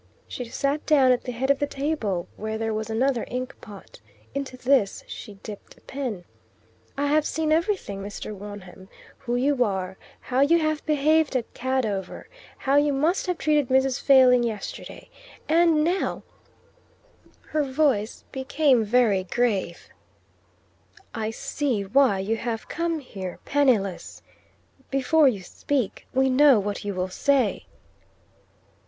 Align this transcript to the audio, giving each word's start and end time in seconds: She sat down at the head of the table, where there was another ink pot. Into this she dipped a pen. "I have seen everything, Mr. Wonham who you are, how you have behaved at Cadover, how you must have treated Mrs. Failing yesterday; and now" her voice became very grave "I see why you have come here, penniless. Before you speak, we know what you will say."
She 0.27 0.45
sat 0.45 0.83
down 0.87 1.11
at 1.11 1.25
the 1.25 1.31
head 1.31 1.51
of 1.51 1.59
the 1.59 1.67
table, 1.67 2.27
where 2.35 2.57
there 2.57 2.73
was 2.73 2.89
another 2.89 3.23
ink 3.27 3.53
pot. 3.61 3.99
Into 4.33 4.57
this 4.57 5.03
she 5.05 5.35
dipped 5.43 5.77
a 5.77 5.81
pen. 5.81 6.25
"I 6.97 7.05
have 7.05 7.23
seen 7.23 7.51
everything, 7.51 8.01
Mr. 8.01 8.33
Wonham 8.33 8.89
who 9.19 9.35
you 9.35 9.63
are, 9.63 9.97
how 10.19 10.39
you 10.39 10.57
have 10.57 10.83
behaved 10.87 11.35
at 11.35 11.53
Cadover, 11.53 12.27
how 12.57 12.77
you 12.77 12.93
must 12.93 13.27
have 13.27 13.37
treated 13.37 13.67
Mrs. 13.67 14.01
Failing 14.01 14.41
yesterday; 14.41 15.07
and 15.47 15.83
now" 15.83 16.23
her 17.49 17.61
voice 17.63 18.23
became 18.31 18.83
very 18.83 19.23
grave 19.25 19.87
"I 21.13 21.29
see 21.29 21.83
why 21.83 22.17
you 22.17 22.37
have 22.37 22.67
come 22.67 22.97
here, 23.01 23.37
penniless. 23.45 24.23
Before 24.89 25.27
you 25.27 25.43
speak, 25.43 26.07
we 26.11 26.27
know 26.27 26.59
what 26.59 26.83
you 26.83 26.95
will 26.95 27.09
say." 27.11 27.67